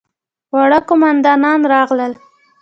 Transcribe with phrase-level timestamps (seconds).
[0.53, 2.13] واړه قوماندان راغلل.